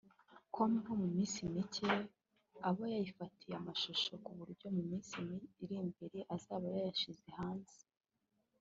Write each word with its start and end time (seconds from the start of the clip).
com 0.53 0.71
ko 0.85 0.91
mu 0.99 1.07
minsi 1.15 1.39
mike 1.55 1.87
aba 2.69 2.83
yayifatiye 2.93 3.53
amashusho 3.59 4.11
ku 4.23 4.31
buryo 4.37 4.67
mu 4.75 4.81
minsi 4.89 5.19
iri 5.63 5.75
imbere 5.85 6.19
azaba 6.35 6.65
yayashyize 6.75 7.27
hanze 7.39 7.77